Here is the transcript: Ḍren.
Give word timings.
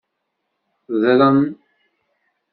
Ḍren. 1.01 1.39